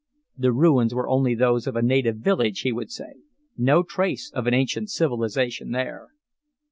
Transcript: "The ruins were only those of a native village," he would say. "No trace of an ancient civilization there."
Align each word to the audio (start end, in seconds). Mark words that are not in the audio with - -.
"The 0.35 0.51
ruins 0.51 0.95
were 0.95 1.07
only 1.07 1.35
those 1.35 1.67
of 1.67 1.75
a 1.75 1.83
native 1.83 2.15
village," 2.17 2.61
he 2.61 2.71
would 2.71 2.89
say. 2.89 3.17
"No 3.55 3.83
trace 3.83 4.31
of 4.33 4.47
an 4.47 4.53
ancient 4.55 4.89
civilization 4.89 5.69
there." 5.73 6.07